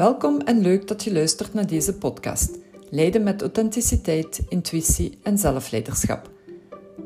Welkom 0.00 0.40
en 0.40 0.60
leuk 0.60 0.88
dat 0.88 1.04
je 1.04 1.12
luistert 1.12 1.54
naar 1.54 1.66
deze 1.66 1.94
podcast. 1.94 2.58
Leiden 2.90 3.22
met 3.22 3.42
authenticiteit, 3.42 4.40
intuïtie 4.48 5.18
en 5.22 5.38
zelfleiderschap. 5.38 6.30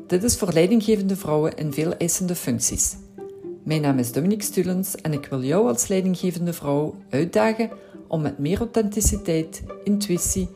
Dit 0.07 0.23
is 0.23 0.37
voor 0.37 0.53
leidinggevende 0.53 1.15
vrouwen 1.15 1.57
in 1.57 1.73
veel 1.73 1.93
eisende 1.97 2.35
functies. 2.35 2.95
Mijn 3.63 3.81
naam 3.81 3.99
is 3.99 4.11
Dominique 4.11 4.43
Stulens 4.43 4.95
en 4.95 5.13
ik 5.13 5.25
wil 5.25 5.43
jou 5.43 5.67
als 5.67 5.87
leidinggevende 5.87 6.53
vrouw 6.53 6.95
uitdagen 7.09 7.69
om 8.07 8.21
met 8.21 8.37
meer 8.37 8.57
authenticiteit, 8.57 9.63
intuïtie 9.83 10.49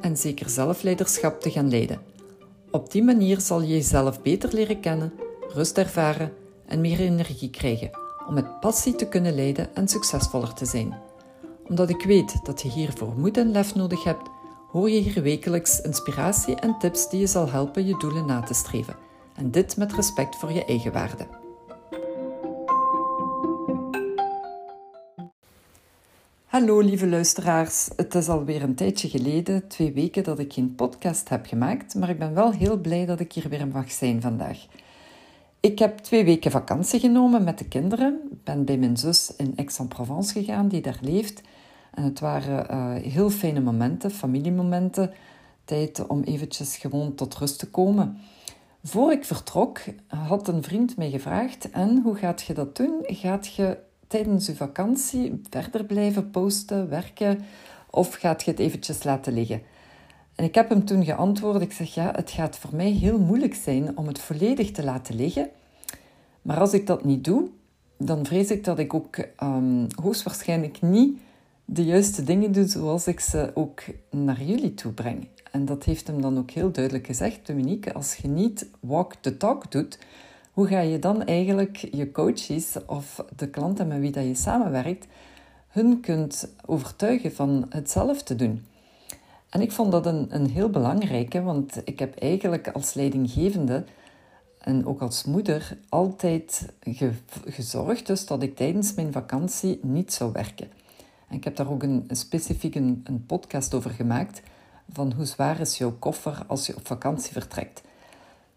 en 0.00 0.16
zeker 0.16 0.50
zelfleiderschap 0.50 1.40
te 1.40 1.50
gaan 1.50 1.70
leiden. 1.70 2.00
Op 2.70 2.90
die 2.92 3.02
manier 3.02 3.40
zal 3.40 3.60
je 3.60 3.74
jezelf 3.74 4.22
beter 4.22 4.52
leren 4.52 4.80
kennen, 4.80 5.12
rust 5.48 5.78
ervaren 5.78 6.32
en 6.66 6.80
meer 6.80 7.00
energie 7.00 7.50
krijgen 7.50 7.90
om 8.28 8.34
met 8.34 8.60
passie 8.60 8.94
te 8.94 9.08
kunnen 9.08 9.34
leiden 9.34 9.74
en 9.74 9.88
succesvoller 9.88 10.52
te 10.52 10.66
zijn. 10.66 11.05
Omdat 11.68 11.88
ik 11.88 12.02
weet 12.02 12.44
dat 12.44 12.62
je 12.62 12.68
hiervoor 12.68 13.12
moed 13.16 13.36
en 13.36 13.50
lef 13.50 13.74
nodig 13.74 14.04
hebt, 14.04 14.28
hoor 14.70 14.90
je 14.90 15.00
hier 15.00 15.22
wekelijks 15.22 15.80
inspiratie 15.80 16.54
en 16.54 16.78
tips 16.78 17.08
die 17.08 17.20
je 17.20 17.26
zal 17.26 17.50
helpen 17.50 17.86
je 17.86 17.96
doelen 17.98 18.26
na 18.26 18.40
te 18.40 18.54
streven. 18.54 18.96
En 19.34 19.50
dit 19.50 19.76
met 19.76 19.92
respect 19.92 20.36
voor 20.36 20.52
je 20.52 20.64
eigen 20.64 20.92
waarde. 20.92 21.26
Hallo 26.44 26.80
lieve 26.80 27.06
luisteraars, 27.06 27.88
het 27.96 28.14
is 28.14 28.28
alweer 28.28 28.62
een 28.62 28.74
tijdje 28.74 29.08
geleden, 29.08 29.68
twee 29.68 29.92
weken 29.92 30.24
dat 30.24 30.38
ik 30.38 30.52
geen 30.52 30.74
podcast 30.74 31.28
heb 31.28 31.46
gemaakt, 31.46 31.94
maar 31.94 32.08
ik 32.08 32.18
ben 32.18 32.34
wel 32.34 32.52
heel 32.52 32.76
blij 32.76 33.06
dat 33.06 33.20
ik 33.20 33.32
hier 33.32 33.48
weer 33.48 33.66
mag 33.66 33.90
zijn 33.90 34.20
vandaag. 34.20 34.66
Ik 35.60 35.78
heb 35.78 35.98
twee 35.98 36.24
weken 36.24 36.50
vakantie 36.50 37.00
genomen 37.00 37.44
met 37.44 37.58
de 37.58 37.68
kinderen. 37.68 38.20
Ben 38.44 38.64
bij 38.64 38.76
mijn 38.76 38.96
zus 38.96 39.32
in 39.36 39.52
Aix-en-Provence 39.56 40.32
gegaan, 40.32 40.68
die 40.68 40.80
daar 40.80 40.98
leeft. 41.00 41.42
En 41.96 42.04
het 42.04 42.20
waren 42.20 42.66
uh, 42.70 43.02
heel 43.12 43.30
fijne 43.30 43.60
momenten, 43.60 44.10
familiemomenten. 44.10 45.12
Tijd 45.64 46.06
om 46.06 46.22
eventjes 46.22 46.76
gewoon 46.76 47.14
tot 47.14 47.34
rust 47.34 47.58
te 47.58 47.70
komen. 47.70 48.18
Voor 48.82 49.12
ik 49.12 49.24
vertrok 49.24 49.80
had 50.06 50.48
een 50.48 50.62
vriend 50.62 50.96
mij 50.96 51.10
gevraagd: 51.10 51.70
En 51.70 52.00
hoe 52.02 52.14
gaat 52.14 52.42
je 52.42 52.54
dat 52.54 52.76
doen? 52.76 52.92
Gaat 53.02 53.54
je 53.54 53.78
tijdens 54.06 54.46
je 54.46 54.56
vakantie 54.56 55.40
verder 55.50 55.84
blijven 55.84 56.30
posten, 56.30 56.88
werken? 56.88 57.44
Of 57.90 58.14
gaat 58.14 58.42
je 58.42 58.50
het 58.50 58.60
eventjes 58.60 59.02
laten 59.02 59.32
liggen? 59.32 59.62
En 60.34 60.44
ik 60.44 60.54
heb 60.54 60.68
hem 60.68 60.84
toen 60.84 61.04
geantwoord, 61.04 61.62
ik 61.62 61.72
zeg 61.72 61.94
ja, 61.94 62.12
het 62.14 62.30
gaat 62.30 62.58
voor 62.58 62.74
mij 62.74 62.90
heel 62.90 63.18
moeilijk 63.18 63.54
zijn 63.54 63.96
om 63.96 64.06
het 64.06 64.18
volledig 64.18 64.70
te 64.70 64.84
laten 64.84 65.14
liggen. 65.14 65.48
Maar 66.42 66.60
als 66.60 66.72
ik 66.72 66.86
dat 66.86 67.04
niet 67.04 67.24
doe, 67.24 67.48
dan 67.98 68.26
vrees 68.26 68.50
ik 68.50 68.64
dat 68.64 68.78
ik 68.78 68.94
ook 68.94 69.18
um, 69.42 69.86
hoogstwaarschijnlijk 70.02 70.82
niet 70.82 71.18
de 71.68 71.84
juiste 71.84 72.24
dingen 72.24 72.52
doe 72.52 72.66
zoals 72.66 73.06
ik 73.06 73.20
ze 73.20 73.50
ook 73.54 73.82
naar 74.10 74.42
jullie 74.42 74.74
toe 74.74 74.92
breng. 74.92 75.28
En 75.52 75.64
dat 75.64 75.84
heeft 75.84 76.06
hem 76.06 76.22
dan 76.22 76.38
ook 76.38 76.50
heel 76.50 76.72
duidelijk 76.72 77.06
gezegd, 77.06 77.46
Dominique, 77.46 77.92
als 77.92 78.14
je 78.14 78.28
niet 78.28 78.68
walk 78.80 79.14
the 79.14 79.36
talk 79.36 79.70
doet, 79.70 79.98
hoe 80.52 80.66
ga 80.66 80.80
je 80.80 80.98
dan 80.98 81.24
eigenlijk 81.24 81.76
je 81.76 82.12
coaches 82.12 82.76
of 82.86 83.24
de 83.36 83.48
klanten 83.48 83.88
met 83.88 84.00
wie 84.00 84.10
dat 84.10 84.24
je 84.24 84.34
samenwerkt, 84.34 85.06
hun 85.68 86.00
kunt 86.00 86.48
overtuigen 86.66 87.32
van 87.32 87.66
hetzelfde 87.68 88.24
te 88.24 88.36
doen? 88.36 88.64
En 89.50 89.60
ik 89.60 89.72
vond 89.72 89.92
dat 89.92 90.06
een, 90.06 90.26
een 90.28 90.50
heel 90.50 90.70
belangrijke, 90.70 91.42
want 91.42 91.80
ik 91.84 91.98
heb 91.98 92.16
eigenlijk 92.18 92.68
als 92.68 92.94
leidinggevende 92.94 93.84
en 94.58 94.86
ook 94.86 95.00
als 95.00 95.24
moeder 95.24 95.78
altijd 95.88 96.72
gezorgd 97.44 98.06
dus 98.06 98.26
dat 98.26 98.42
ik 98.42 98.56
tijdens 98.56 98.94
mijn 98.94 99.12
vakantie 99.12 99.78
niet 99.82 100.12
zou 100.12 100.32
werken. 100.32 100.75
En 101.28 101.36
ik 101.36 101.44
heb 101.44 101.56
daar 101.56 101.70
ook 101.70 101.82
een, 101.82 102.04
specifiek 102.10 102.74
een, 102.74 103.00
een, 103.04 103.26
podcast 103.26 103.74
over 103.74 103.90
gemaakt 103.90 104.42
van 104.92 105.12
hoe 105.12 105.24
zwaar 105.24 105.60
is 105.60 105.78
jouw 105.78 105.96
koffer 105.98 106.42
als 106.46 106.66
je 106.66 106.76
op 106.76 106.86
vakantie 106.86 107.32
vertrekt. 107.32 107.82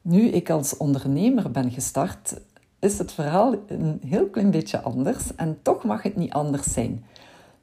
Nu 0.02 0.22
ik 0.22 0.50
als 0.50 0.78
ondernemer 0.78 1.52
ben 1.52 1.72
gestart, 1.72 2.40
is 2.80 2.98
het 2.98 3.12
verhaal 3.12 3.56
een 3.68 4.02
heel 4.06 4.28
klein 4.28 4.52
beetje 4.52 4.82
anders 4.82 5.36
en 5.36 5.60
toch 5.62 5.84
mag 5.84 6.04
het 6.04 6.16
niet 6.16 6.32
anders 6.34 6.74
zijn. 6.74 7.06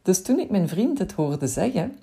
Dus 0.02 0.22
toen 0.22 0.38
ik 0.38 0.50
mijn 0.50 0.68
vriend 0.68 0.98
het 0.98 1.12
hoorde 1.12 1.46
zeggen, 1.46 1.98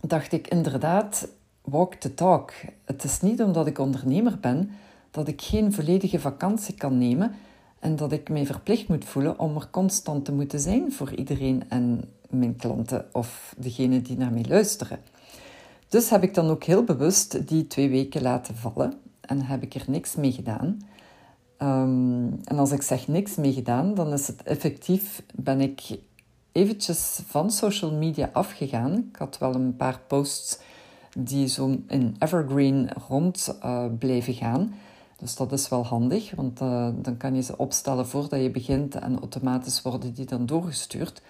dacht 0.00 0.32
ik 0.32 0.48
inderdaad, 0.48 1.28
walk 1.62 1.94
the 1.94 2.14
talk. 2.14 2.52
Het 2.84 3.04
is 3.04 3.20
niet 3.20 3.42
omdat 3.42 3.66
ik 3.66 3.78
ondernemer 3.78 4.38
ben 4.40 4.70
dat 5.10 5.28
ik 5.28 5.42
geen 5.42 5.72
volledige 5.72 6.20
vakantie 6.20 6.74
kan 6.74 6.98
nemen 6.98 7.34
en 7.78 7.96
dat 7.96 8.12
ik 8.12 8.28
mij 8.28 8.46
verplicht 8.46 8.88
moet 8.88 9.04
voelen 9.04 9.38
om 9.38 9.56
er 9.56 9.68
constant 9.70 10.24
te 10.24 10.32
moeten 10.32 10.60
zijn 10.60 10.92
voor 10.92 11.14
iedereen 11.14 11.62
en 11.68 12.04
mijn 12.30 12.56
klanten 12.56 13.06
of 13.12 13.54
degenen 13.58 14.02
die 14.02 14.16
naar 14.16 14.32
mij 14.32 14.44
luisteren. 14.48 14.98
Dus 15.88 16.10
heb 16.10 16.22
ik 16.22 16.34
dan 16.34 16.48
ook 16.48 16.64
heel 16.64 16.84
bewust 16.84 17.48
die 17.48 17.66
twee 17.66 17.88
weken 17.88 18.22
laten 18.22 18.56
vallen 18.56 18.94
en 19.20 19.42
heb 19.42 19.62
ik 19.62 19.74
er 19.74 19.84
niks 19.86 20.14
mee 20.14 20.32
gedaan. 20.32 20.78
Ehm, 21.56 22.26
en 22.44 22.58
als 22.58 22.72
ik 22.72 22.82
zeg 22.82 23.08
niks 23.08 23.34
mee 23.34 23.52
gedaan, 23.52 23.94
dan 23.94 24.12
is 24.12 24.26
het 24.26 24.42
effectief, 24.42 25.22
ben 25.34 25.60
ik 25.60 25.98
eventjes 26.52 27.20
van 27.26 27.50
social 27.50 27.92
media 27.92 28.30
afgegaan. 28.32 28.92
Ik 29.12 29.16
had 29.16 29.38
wel 29.38 29.54
een 29.54 29.76
paar 29.76 30.00
posts 30.06 30.58
die 31.18 31.48
zo 31.48 31.78
in 31.88 32.16
evergreen 32.18 32.90
rond 33.08 33.58
uh, 33.64 33.84
blijven 33.98 34.34
gaan. 34.34 34.74
Dus 35.18 35.36
dat 35.36 35.52
is 35.52 35.68
wel 35.68 35.84
handig, 35.86 36.34
want 36.34 36.60
uh, 36.60 36.88
dan 36.94 37.16
kan 37.16 37.34
je 37.34 37.42
ze 37.42 37.56
opstellen 37.56 38.06
voordat 38.06 38.42
je 38.42 38.50
begint 38.50 38.94
en 38.94 39.18
automatisch 39.18 39.82
worden 39.82 40.14
die 40.14 40.26
dan 40.26 40.46
doorgestuurd. 40.46 41.22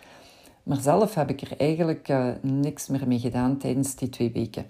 Maar 0.64 0.80
zelf 0.80 1.14
heb 1.14 1.30
ik 1.30 1.40
er 1.40 1.58
eigenlijk 1.58 2.08
uh, 2.08 2.28
niks 2.40 2.86
meer 2.86 3.08
mee 3.08 3.18
gedaan 3.18 3.58
tijdens 3.58 3.94
die 3.94 4.08
twee 4.08 4.32
weken. 4.32 4.66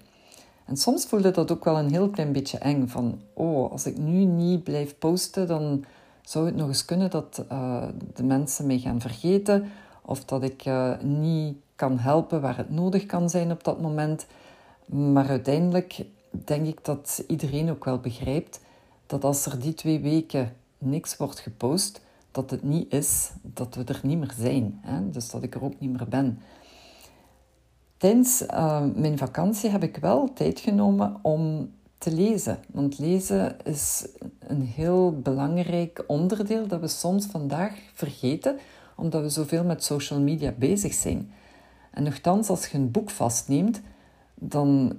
En 0.64 0.76
soms 0.76 1.06
voelde 1.06 1.30
dat 1.30 1.50
ook 1.50 1.64
wel 1.64 1.78
een 1.78 1.90
heel 1.90 2.08
klein 2.08 2.32
beetje 2.32 2.58
eng. 2.58 2.88
Van, 2.88 3.20
oh, 3.32 3.70
als 3.70 3.86
ik 3.86 3.98
nu 3.98 4.24
niet 4.24 4.64
blijf 4.64 4.98
posten, 4.98 5.46
dan 5.46 5.84
zou 6.22 6.46
het 6.46 6.56
nog 6.56 6.68
eens 6.68 6.84
kunnen 6.84 7.10
dat 7.10 7.44
uh, 7.52 7.84
de 8.14 8.22
mensen 8.22 8.66
mij 8.66 8.78
gaan 8.78 9.00
vergeten. 9.00 9.70
Of 10.02 10.24
dat 10.24 10.42
ik 10.42 10.66
uh, 10.66 11.00
niet 11.02 11.56
kan 11.76 11.98
helpen 11.98 12.40
waar 12.40 12.56
het 12.56 12.70
nodig 12.70 13.06
kan 13.06 13.30
zijn 13.30 13.50
op 13.50 13.64
dat 13.64 13.80
moment. 13.80 14.26
Maar 14.86 15.28
uiteindelijk 15.28 16.04
denk 16.30 16.66
ik 16.66 16.84
dat 16.84 17.24
iedereen 17.28 17.70
ook 17.70 17.84
wel 17.84 17.98
begrijpt 17.98 18.60
dat 19.06 19.24
als 19.24 19.46
er 19.46 19.60
die 19.60 19.74
twee 19.74 20.00
weken 20.00 20.52
niks 20.78 21.16
wordt 21.16 21.38
gepost, 21.38 22.00
dat 22.34 22.50
het 22.50 22.62
niet 22.62 22.92
is 22.92 23.32
dat 23.42 23.74
we 23.74 23.84
er 23.84 24.00
niet 24.02 24.18
meer 24.18 24.34
zijn. 24.38 24.78
Hè? 24.80 25.10
Dus 25.10 25.30
dat 25.30 25.42
ik 25.42 25.54
er 25.54 25.64
ook 25.64 25.80
niet 25.80 25.90
meer 25.90 26.08
ben. 26.08 26.38
Tijdens 27.96 28.42
uh, 28.42 28.84
mijn 28.94 29.18
vakantie 29.18 29.70
heb 29.70 29.82
ik 29.82 29.96
wel 29.96 30.32
tijd 30.32 30.60
genomen 30.60 31.16
om 31.22 31.70
te 31.98 32.12
lezen. 32.12 32.58
Want 32.72 32.98
lezen 32.98 33.56
is 33.64 34.08
een 34.38 34.62
heel 34.62 35.18
belangrijk 35.22 36.04
onderdeel 36.06 36.66
dat 36.66 36.80
we 36.80 36.88
soms 36.88 37.26
vandaag 37.26 37.72
vergeten, 37.94 38.58
omdat 38.96 39.22
we 39.22 39.28
zoveel 39.28 39.64
met 39.64 39.84
social 39.84 40.20
media 40.20 40.52
bezig 40.58 40.92
zijn. 40.92 41.32
En 41.90 42.02
nogthans, 42.02 42.48
als 42.48 42.66
je 42.66 42.78
een 42.78 42.90
boek 42.90 43.10
vastneemt, 43.10 43.80
dan 44.34 44.96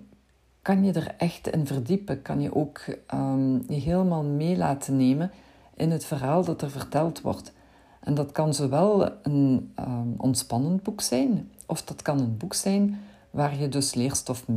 kan 0.61 0.83
je 0.83 0.93
er 0.93 1.15
echt 1.17 1.47
in 1.47 1.67
verdiepen. 1.67 2.21
Kan 2.21 2.41
je 2.41 2.55
ook 2.55 2.81
um, 3.13 3.63
je 3.67 3.79
helemaal 3.79 4.23
mee 4.23 4.57
laten 4.57 4.97
nemen 4.97 5.31
in 5.75 5.91
het 5.91 6.05
verhaal 6.05 6.43
dat 6.43 6.61
er 6.61 6.69
verteld 6.69 7.21
wordt. 7.21 7.53
En 7.99 8.13
dat 8.13 8.31
kan 8.31 8.53
zowel 8.53 9.09
een 9.21 9.73
um, 9.79 10.13
ontspannend 10.17 10.83
boek 10.83 11.01
zijn, 11.01 11.51
of 11.65 11.83
dat 11.83 12.01
kan 12.01 12.19
een 12.19 12.37
boek 12.37 12.53
zijn 12.53 12.99
waar 13.29 13.59
je 13.59 13.69
dus 13.69 13.93
leerstof 13.93 14.47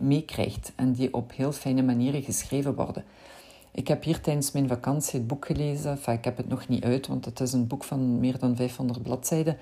meekrijgt 0.00 0.72
en 0.76 0.92
die 0.92 1.14
op 1.14 1.32
heel 1.32 1.52
fijne 1.52 1.82
manieren 1.82 2.22
geschreven 2.22 2.74
worden. 2.74 3.04
Ik 3.70 3.88
heb 3.88 4.02
hier 4.02 4.20
tijdens 4.20 4.52
mijn 4.52 4.68
vakantie 4.68 5.18
het 5.18 5.28
boek 5.28 5.46
gelezen. 5.46 5.90
Enfin, 5.90 6.12
ik 6.12 6.24
heb 6.24 6.36
het 6.36 6.48
nog 6.48 6.68
niet 6.68 6.84
uit, 6.84 7.06
want 7.06 7.24
het 7.24 7.40
is 7.40 7.52
een 7.52 7.66
boek 7.66 7.84
van 7.84 8.20
meer 8.20 8.38
dan 8.38 8.56
500 8.56 9.02
bladzijden. 9.02 9.56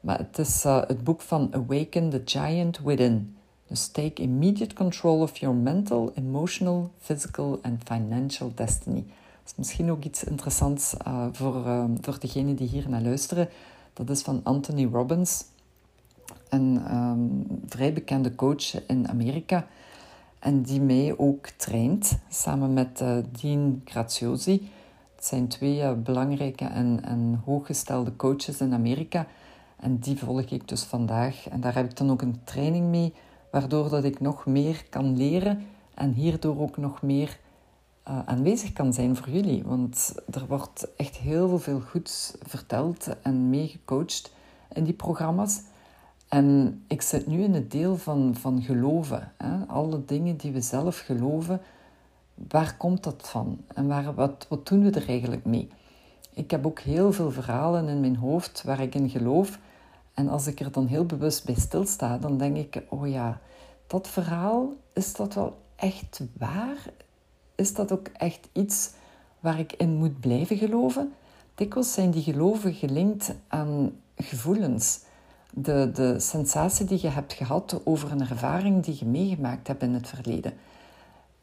Maar 0.00 0.18
het 0.18 0.38
is 0.38 0.64
uh, 0.64 0.82
het 0.86 1.04
boek 1.04 1.20
van 1.20 1.48
Awaken 1.50 2.10
the 2.10 2.22
Giant 2.24 2.78
Within. 2.78 3.36
Dus 3.66 3.88
take 3.88 4.22
immediate 4.22 4.74
control 4.74 5.20
of 5.20 5.36
your 5.36 5.56
mental, 5.56 6.12
emotional, 6.14 6.90
physical 6.98 7.58
and 7.62 7.82
financial 7.84 8.52
destiny. 8.54 9.04
Misschien 9.54 9.90
ook 9.90 10.04
iets 10.04 10.24
interessants 10.24 10.94
uh, 11.06 11.26
voor, 11.32 11.66
uh, 11.66 11.84
voor 12.00 12.20
degenen 12.20 12.54
die 12.54 12.68
hier 12.68 12.88
naar 12.88 13.02
luisteren. 13.02 13.48
Dat 13.92 14.10
is 14.10 14.22
van 14.22 14.40
Anthony 14.42 14.88
Robbins, 14.92 15.44
een 16.48 16.94
um, 16.94 17.46
vrij 17.66 17.92
bekende 17.92 18.34
coach 18.34 18.86
in 18.86 19.08
Amerika. 19.08 19.66
En 20.38 20.62
die 20.62 20.80
mij 20.80 21.14
ook 21.16 21.48
traint, 21.48 22.18
samen 22.28 22.72
met 22.72 23.00
uh, 23.02 23.16
Dean 23.40 23.82
Graziosi. 23.84 24.70
Het 25.14 25.24
zijn 25.24 25.48
twee 25.48 25.94
belangrijke 25.94 26.64
en, 26.64 27.00
en 27.04 27.40
hooggestelde 27.44 28.16
coaches 28.16 28.60
in 28.60 28.72
Amerika. 28.72 29.26
En 29.76 29.98
die 29.98 30.18
volg 30.18 30.40
ik 30.40 30.68
dus 30.68 30.82
vandaag. 30.82 31.48
En 31.48 31.60
daar 31.60 31.74
heb 31.74 31.84
ik 31.84 31.96
dan 31.96 32.10
ook 32.10 32.22
een 32.22 32.40
training 32.44 32.86
mee 32.86 33.12
waardoor 33.50 33.88
dat 33.88 34.04
ik 34.04 34.20
nog 34.20 34.46
meer 34.46 34.84
kan 34.90 35.16
leren 35.16 35.66
en 35.94 36.12
hierdoor 36.12 36.60
ook 36.60 36.76
nog 36.76 37.02
meer 37.02 37.38
uh, 38.08 38.18
aanwezig 38.24 38.72
kan 38.72 38.92
zijn 38.92 39.16
voor 39.16 39.30
jullie. 39.30 39.62
Want 39.64 40.14
er 40.30 40.46
wordt 40.46 40.88
echt 40.96 41.16
heel 41.16 41.58
veel 41.58 41.80
goeds 41.80 42.34
verteld 42.42 43.08
en 43.22 43.50
meegecoacht 43.50 44.32
in 44.72 44.84
die 44.84 44.94
programma's. 44.94 45.60
En 46.28 46.82
ik 46.86 47.02
zit 47.02 47.26
nu 47.26 47.42
in 47.42 47.54
het 47.54 47.70
deel 47.70 47.96
van, 47.96 48.34
van 48.34 48.62
geloven. 48.62 49.32
Hè? 49.36 49.66
Alle 49.66 50.04
dingen 50.04 50.36
die 50.36 50.52
we 50.52 50.60
zelf 50.60 50.98
geloven, 50.98 51.60
waar 52.34 52.76
komt 52.76 53.02
dat 53.04 53.28
van? 53.28 53.58
En 53.74 53.86
waar, 53.86 54.14
wat, 54.14 54.46
wat 54.48 54.66
doen 54.66 54.82
we 54.82 55.00
er 55.00 55.08
eigenlijk 55.08 55.44
mee? 55.44 55.68
Ik 56.34 56.50
heb 56.50 56.66
ook 56.66 56.80
heel 56.80 57.12
veel 57.12 57.30
verhalen 57.30 57.88
in 57.88 58.00
mijn 58.00 58.16
hoofd 58.16 58.62
waar 58.62 58.80
ik 58.80 58.94
in 58.94 59.10
geloof. 59.10 59.58
En 60.14 60.28
als 60.28 60.46
ik 60.46 60.60
er 60.60 60.72
dan 60.72 60.86
heel 60.86 61.06
bewust 61.06 61.44
bij 61.44 61.54
stilsta, 61.54 62.18
dan 62.18 62.38
denk 62.38 62.56
ik, 62.56 62.82
oh 62.88 63.08
ja, 63.08 63.40
dat 63.86 64.08
verhaal, 64.08 64.72
is 64.92 65.14
dat 65.14 65.34
wel 65.34 65.56
echt 65.76 66.20
waar? 66.38 66.76
Is 67.56 67.74
dat 67.74 67.92
ook 67.92 68.08
echt 68.08 68.48
iets 68.52 68.90
waar 69.40 69.58
ik 69.58 69.72
in 69.72 69.94
moet 69.94 70.20
blijven 70.20 70.56
geloven? 70.56 71.12
Dikwijls 71.54 71.92
zijn 71.92 72.10
die 72.10 72.22
geloven 72.22 72.74
gelinkt 72.74 73.34
aan 73.48 73.92
gevoelens. 74.16 75.00
De, 75.52 75.90
de 75.94 76.20
sensatie 76.20 76.86
die 76.86 76.98
je 77.02 77.08
hebt 77.08 77.32
gehad 77.32 77.80
over 77.84 78.12
een 78.12 78.20
ervaring 78.20 78.84
die 78.84 78.96
je 78.98 79.04
meegemaakt 79.04 79.66
hebt 79.66 79.82
in 79.82 79.94
het 79.94 80.08
verleden. 80.08 80.52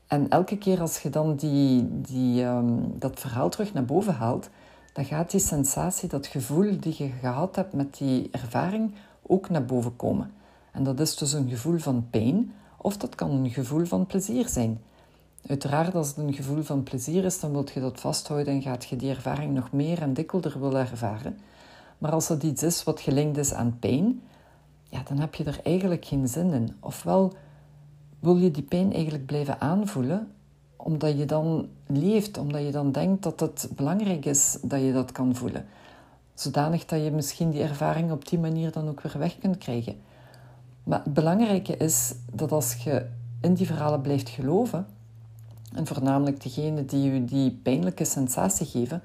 En 0.08 0.30
elke 0.30 0.58
keer 0.58 0.82
als 0.82 1.00
je 1.00 1.10
dan 1.10 1.36
die, 1.36 2.02
die, 2.02 2.44
um, 2.44 3.00
dat 3.00 3.20
verhaal 3.20 3.50
terug 3.50 3.74
naar 3.74 3.86
boven 3.86 4.14
haalt, 4.14 4.50
dan 4.94 5.06
gaat 5.06 5.32
die 5.32 5.40
sensatie, 5.40 6.10
dat 6.10 6.28
gevoel 6.28 6.80
die 6.80 6.96
je 6.98 7.10
gehad 7.20 7.56
hebt 7.56 7.74
met 7.74 7.98
die 7.98 8.30
ervaring, 8.32 8.94
ook 9.22 9.50
naar 9.50 9.66
boven 9.66 9.96
komen. 9.96 10.32
En 10.72 10.84
dat 10.84 11.00
is 11.00 11.18
dus 11.18 11.34
een 11.34 11.50
gevoel 11.50 11.78
van 11.78 12.08
pijn, 12.10 12.54
of 12.78 12.98
dat 12.98 13.16
kan 13.16 13.32
een 13.32 13.50
gevoel 13.50 13.86
van 13.86 14.06
plezier 14.06 14.50
zijn. 14.50 14.82
Uiteraard, 15.48 15.96
als 15.96 16.08
het 16.08 16.18
een 16.18 16.34
gevoel 16.34 16.64
van 16.64 16.84
plezier 16.84 17.24
is, 17.24 17.40
dan 17.40 17.52
wil 17.52 17.68
je 17.74 17.80
dat 17.80 18.00
vasthouden 18.00 18.54
en 18.54 18.62
gaat 18.62 18.86
je 18.86 18.96
die 18.96 19.10
ervaring 19.10 19.54
nog 19.54 19.72
meer 19.72 20.02
en 20.02 20.14
dikkelder 20.14 20.60
willen 20.60 20.90
ervaren. 20.90 21.38
Maar 21.98 22.12
als 22.12 22.28
het 22.28 22.44
iets 22.44 22.64
is 22.64 22.84
wat 22.84 23.00
gelinkt 23.00 23.38
is 23.38 23.54
aan 23.54 23.78
pijn, 23.80 24.22
ja, 24.90 25.04
dan 25.08 25.18
heb 25.18 25.36
je 25.36 25.44
er 25.44 25.60
eigenlijk 25.64 26.06
geen 26.06 26.28
zin 26.28 26.54
in. 26.54 26.76
Ofwel 26.80 27.34
wil 28.20 28.36
je 28.36 28.52
die 28.52 28.64
pijn 28.64 28.94
eigenlijk 28.94 29.26
blijven 29.26 29.62
aanvoelen, 29.62 30.32
omdat 30.76 31.18
je 31.18 31.26
dan 31.26 31.68
leeft, 31.88 32.38
omdat 32.38 32.62
je 32.62 32.72
dan 32.72 32.92
denkt 32.92 33.24
dat 33.24 33.40
het 33.40 33.70
belangrijk 33.76 34.26
is 34.26 34.58
dat 34.62 34.82
je 34.82 34.94
dat 34.94 35.12
kan 35.12 35.36
voelen. 35.36 35.66
Zodanig 36.34 36.86
dat 36.86 37.04
je 37.04 37.12
misschien 37.12 37.50
die 37.50 37.62
ervaring 37.62 38.12
op 38.12 38.28
die 38.28 38.40
manier 38.40 38.72
dan 38.72 38.88
ook 38.88 39.02
weer 39.02 39.18
weg 39.18 39.38
kunt 39.38 39.58
krijgen. 39.58 39.96
Maar 40.84 41.02
het 41.04 41.14
belangrijke 41.14 41.78
is 41.78 42.14
dat 42.32 42.52
als 42.52 42.76
je 42.76 43.06
in 43.42 43.54
die 43.54 43.66
verhalen 43.66 44.02
blijft 44.02 44.30
geloven, 44.30 44.86
en 45.76 45.88
voornamelijk 45.88 46.44
degene 46.44 46.86
die 46.86 47.12
je 47.12 47.26
die 47.26 47.52
pijnlijke 47.52 48.06
sensatie 48.06 48.66
geven, 48.66 49.02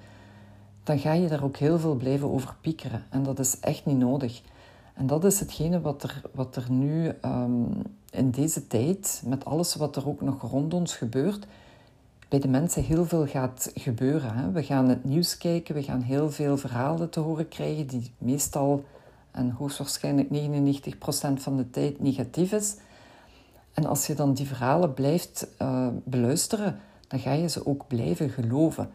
dan 0.82 0.98
ga 0.98 1.12
je 1.12 1.28
daar 1.28 1.44
ook 1.44 1.56
heel 1.56 1.78
veel 1.78 1.94
blijven 1.94 2.30
over 2.30 2.54
piekeren. 2.60 3.04
En 3.10 3.22
dat 3.22 3.38
is 3.38 3.60
echt 3.60 3.86
niet 3.86 3.98
nodig. 3.98 4.42
En 4.94 5.06
dat 5.06 5.24
is 5.24 5.40
hetgene 5.40 5.80
wat 5.80 6.02
er, 6.02 6.22
wat 6.34 6.56
er 6.56 6.66
nu 6.70 7.08
ehm, 7.20 7.62
in 8.10 8.30
deze 8.30 8.66
tijd, 8.66 9.22
met 9.26 9.44
alles 9.44 9.74
wat 9.74 9.96
er 9.96 10.08
ook 10.08 10.20
nog 10.20 10.42
rond 10.42 10.74
ons 10.74 10.96
gebeurt, 10.96 11.46
bij 12.28 12.38
de 12.38 12.48
mensen 12.48 12.82
heel 12.82 13.04
veel 13.04 13.26
gaat 13.26 13.70
gebeuren. 13.74 14.34
Hè. 14.34 14.50
We 14.50 14.62
gaan 14.62 14.88
het 14.88 15.04
nieuws 15.04 15.38
kijken, 15.38 15.74
we 15.74 15.82
gaan 15.82 16.02
heel 16.02 16.30
veel 16.30 16.56
verhalen 16.56 17.10
te 17.10 17.20
horen 17.20 17.48
krijgen 17.48 17.86
die 17.86 18.12
meestal 18.18 18.84
en 19.30 19.50
hoogstwaarschijnlijk 19.50 20.28
99% 20.28 21.42
van 21.42 21.56
de 21.56 21.70
tijd 21.70 22.00
negatief 22.00 22.52
is. 22.52 22.76
En 23.78 23.86
als 23.86 24.06
je 24.06 24.14
dan 24.14 24.34
die 24.34 24.46
verhalen 24.46 24.94
blijft 24.94 25.46
uh, 25.62 25.86
beluisteren, 26.04 26.80
dan 27.08 27.18
ga 27.18 27.32
je 27.32 27.48
ze 27.48 27.66
ook 27.66 27.86
blijven 27.86 28.30
geloven. 28.30 28.90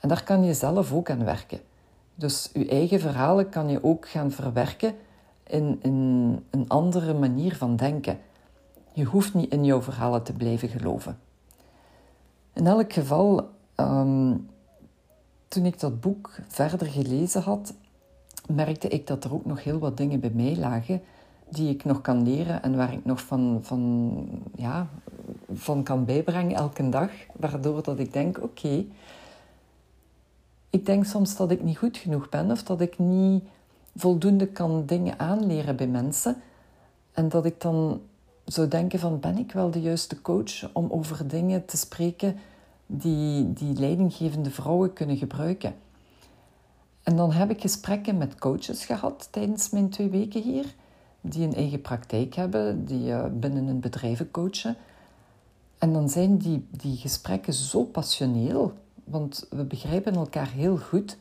En 0.00 0.08
daar 0.08 0.24
kan 0.24 0.44
je 0.44 0.54
zelf 0.54 0.92
ook 0.92 1.10
aan 1.10 1.24
werken. 1.24 1.60
Dus 2.14 2.50
je 2.52 2.68
eigen 2.68 3.00
verhalen 3.00 3.48
kan 3.48 3.68
je 3.68 3.84
ook 3.84 4.08
gaan 4.08 4.30
verwerken 4.30 4.94
in, 5.46 5.78
in 5.82 5.96
een 6.50 6.68
andere 6.68 7.14
manier 7.14 7.56
van 7.56 7.76
denken. 7.76 8.18
Je 8.92 9.04
hoeft 9.04 9.34
niet 9.34 9.52
in 9.52 9.64
jouw 9.64 9.82
verhalen 9.82 10.22
te 10.22 10.32
blijven 10.32 10.68
geloven. 10.68 11.18
In 12.52 12.66
elk 12.66 12.92
geval, 12.92 13.50
ehm, 13.74 14.34
toen 15.48 15.66
ik 15.66 15.80
dat 15.80 16.00
boek 16.00 16.30
verder 16.48 16.86
gelezen 16.86 17.42
had, 17.42 17.74
merkte 18.48 18.88
ik 18.88 19.06
dat 19.06 19.24
er 19.24 19.32
ook 19.34 19.44
nog 19.44 19.64
heel 19.64 19.78
wat 19.78 19.96
dingen 19.96 20.20
bij 20.20 20.32
mij 20.34 20.56
lagen 20.56 21.02
die 21.50 21.70
ik 21.70 21.84
nog 21.84 22.00
kan 22.00 22.22
leren 22.22 22.62
en 22.62 22.76
waar 22.76 22.92
ik 22.92 23.04
nog 23.04 23.20
van, 23.20 23.58
van, 23.62 24.12
ja, 24.54 24.88
van 25.52 25.82
kan 25.82 26.04
bijbrengen 26.04 26.56
elke 26.56 26.88
dag. 26.88 27.10
Waardoor 27.36 27.82
dat 27.82 27.98
ik 27.98 28.12
denk, 28.12 28.42
oké, 28.42 28.84
ik 30.70 30.86
denk 30.86 31.04
soms 31.04 31.36
dat 31.36 31.50
ik 31.50 31.62
niet 31.62 31.78
goed 31.78 31.96
genoeg 31.96 32.28
ben 32.28 32.50
of 32.50 32.62
dat 32.62 32.80
ik 32.80 32.98
niet 32.98 33.44
voldoende 33.96 34.46
kan 34.46 34.86
dingen 34.86 35.18
aanleren 35.18 35.76
bij 35.76 35.86
mensen. 35.86 36.36
En 37.12 37.28
dat 37.28 37.44
ik 37.44 37.60
dan 37.60 38.00
zou 38.44 38.68
denken 38.68 38.98
van, 38.98 39.20
ben 39.20 39.38
ik 39.38 39.52
wel 39.52 39.70
de 39.70 39.80
juiste 39.80 40.20
coach 40.20 40.72
om 40.72 40.90
over 40.90 41.28
dingen 41.28 41.64
te 41.64 41.76
spreken 41.76 42.36
die, 42.86 43.52
die 43.52 43.74
leidinggevende 43.74 44.50
vrouwen 44.50 44.92
kunnen 44.92 45.16
gebruiken? 45.16 45.74
En 47.02 47.16
dan 47.16 47.32
heb 47.32 47.50
ik 47.50 47.60
gesprekken 47.60 48.18
met 48.18 48.38
coaches 48.38 48.84
gehad 48.84 49.28
tijdens 49.30 49.70
mijn 49.70 49.88
twee 49.88 50.08
weken 50.08 50.42
hier, 50.42 50.74
die 51.20 51.46
een 51.46 51.54
eigen 51.54 51.80
praktijk 51.80 52.34
hebben, 52.34 52.84
die 52.84 53.08
uh, 53.08 53.24
binnen 53.32 53.66
een 53.66 53.80
bedrijven 53.80 54.30
coachen. 54.30 54.76
En 55.78 55.92
dan 55.92 56.08
zijn 56.08 56.36
die, 56.36 56.66
die 56.70 56.96
gesprekken 56.96 57.52
zo 57.52 57.84
passioneel, 57.84 58.72
want 59.04 59.46
we 59.50 59.64
begrijpen 59.64 60.14
elkaar 60.14 60.50
heel 60.50 60.76
goed 60.76 61.16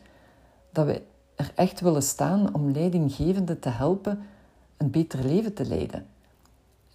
dat 0.72 0.86
we 0.86 1.02
er 1.36 1.52
echt 1.56 1.80
willen 1.82 2.04
staan 2.04 2.54
om 2.54 2.72
leidinggevenden 2.72 3.60
te 3.60 3.70
helpen 3.70 4.20
een 4.78 4.92
beter 4.92 5.24
leven 5.24 5.54
te 5.54 5.66
leiden. 5.66 6.08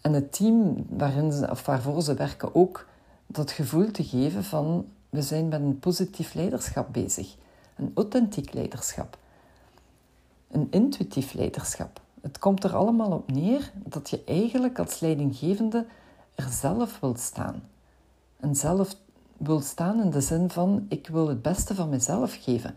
En 0.00 0.12
het 0.12 0.32
team 0.32 0.86
waarin 0.88 1.32
ze, 1.32 1.50
of 1.50 1.66
waarvoor 1.66 2.02
ze 2.02 2.14
werken 2.14 2.54
ook 2.54 2.86
dat 3.26 3.50
gevoel 3.50 3.90
te 3.90 4.04
geven 4.04 4.44
van 4.44 4.86
we 5.10 5.22
zijn 5.22 5.48
met 5.48 5.60
een 5.60 5.78
positief 5.78 6.34
leiderschap 6.34 6.92
bezig. 6.92 7.36
Een 7.76 7.92
authentiek 7.94 8.52
leiderschap. 8.52 9.18
Een 10.50 10.66
intuïtief 10.70 11.32
leiderschap. 11.32 12.00
Het 12.24 12.38
komt 12.38 12.64
er 12.64 12.74
allemaal 12.74 13.10
op 13.10 13.32
neer 13.32 13.72
dat 13.74 14.10
je 14.10 14.22
eigenlijk 14.24 14.78
als 14.78 15.00
leidinggevende 15.00 15.86
er 16.34 16.48
zelf 16.50 17.00
wilt 17.00 17.20
staan. 17.20 17.62
En 18.36 18.54
zelf 18.56 18.96
wil 19.36 19.60
staan 19.60 20.02
in 20.02 20.10
de 20.10 20.20
zin 20.20 20.50
van 20.50 20.86
ik 20.88 21.08
wil 21.08 21.28
het 21.28 21.42
beste 21.42 21.74
van 21.74 21.88
mezelf 21.88 22.36
geven. 22.40 22.76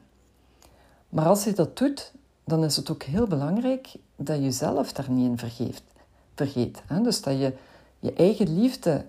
Maar 1.10 1.26
als 1.26 1.44
je 1.44 1.54
dat 1.54 1.78
doet, 1.78 2.12
dan 2.44 2.64
is 2.64 2.76
het 2.76 2.92
ook 2.92 3.04
heel 3.04 3.28
belangrijk 3.28 3.96
dat 4.16 4.44
je 4.44 4.52
zelf 4.52 4.94
daar 4.94 5.12
niet 5.12 5.30
in 5.30 5.38
vergeet. 5.38 5.84
vergeet 6.36 6.82
hè? 6.88 7.02
Dus 7.02 7.22
dat 7.22 7.40
je 7.40 7.54
je 8.00 8.14
eigen 8.14 8.60
liefde 8.60 9.06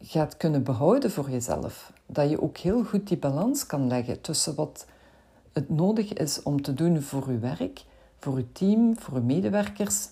gaat 0.00 0.36
kunnen 0.36 0.62
behouden 0.62 1.10
voor 1.10 1.30
jezelf. 1.30 1.92
Dat 2.06 2.30
je 2.30 2.42
ook 2.42 2.56
heel 2.56 2.84
goed 2.84 3.08
die 3.08 3.18
balans 3.18 3.66
kan 3.66 3.86
leggen 3.88 4.20
tussen 4.20 4.54
wat 4.54 4.86
het 5.52 5.68
nodig 5.68 6.12
is 6.12 6.42
om 6.42 6.62
te 6.62 6.74
doen 6.74 7.02
voor 7.02 7.32
je 7.32 7.38
werk, 7.38 7.84
voor 8.18 8.36
je 8.36 8.52
team, 8.52 8.98
voor 8.98 9.14
je 9.14 9.20
medewerkers, 9.20 10.08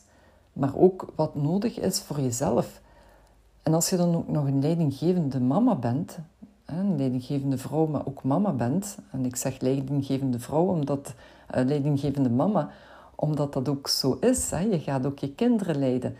maar 0.53 0.77
ook 0.77 1.13
wat 1.15 1.35
nodig 1.35 1.79
is 1.81 2.01
voor 2.01 2.21
jezelf. 2.21 2.81
En 3.63 3.75
als 3.75 3.91
je 3.91 3.97
dan 3.97 4.15
ook 4.17 4.29
nog 4.29 4.47
een 4.47 4.61
leidinggevende 4.61 5.41
mama 5.41 5.75
bent, 5.75 6.19
een 6.65 6.97
leidinggevende 6.97 7.59
vrouw, 7.59 7.87
maar 7.87 8.07
ook 8.07 8.23
mama 8.23 8.53
bent, 8.53 8.99
en 9.11 9.25
ik 9.25 9.37
zeg 9.37 9.61
leidinggevende 9.61 10.39
vrouw 10.39 10.67
omdat 10.67 11.15
uh, 11.55 11.65
leidinggevende 11.65 12.31
mama, 12.31 12.71
omdat 13.15 13.53
dat 13.53 13.69
ook 13.69 13.89
zo 13.89 14.17
is. 14.21 14.51
Hè? 14.51 14.61
Je 14.61 14.79
gaat 14.79 15.07
ook 15.07 15.19
je 15.19 15.33
kinderen 15.33 15.79
leiden. 15.79 16.17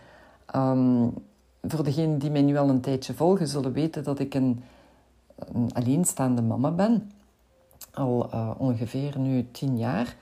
Um, 0.55 1.13
voor 1.61 1.83
degenen 1.83 2.17
die 2.17 2.31
mij 2.31 2.41
nu 2.41 2.57
al 2.57 2.69
een 2.69 2.81
tijdje 2.81 3.13
volgen, 3.13 3.47
zullen 3.47 3.73
weten 3.73 4.03
dat 4.03 4.19
ik 4.19 4.33
een, 4.33 4.63
een 5.53 5.69
alleenstaande 5.73 6.41
mama 6.41 6.71
ben. 6.71 7.11
Al 7.93 8.29
uh, 8.33 8.51
ongeveer 8.57 9.19
nu 9.19 9.47
tien 9.51 9.77
jaar. 9.77 10.15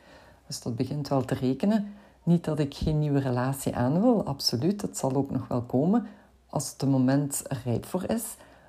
Dus 0.47 0.61
dat 0.61 0.75
begint 0.75 1.07
wel 1.07 1.25
te 1.25 1.33
rekenen. 1.33 1.93
Niet 2.23 2.43
dat 2.43 2.59
ik 2.59 2.73
geen 2.73 2.99
nieuwe 2.99 3.19
relatie 3.19 3.75
aan 3.75 4.01
wil, 4.01 4.25
absoluut. 4.25 4.81
Dat 4.81 4.97
zal 4.97 5.15
ook 5.15 5.31
nog 5.31 5.47
wel 5.47 5.61
komen 5.61 6.07
als 6.49 6.75
het 6.77 6.89
moment 6.89 7.41
rijp 7.63 7.85
voor 7.85 8.09
is. 8.09 8.23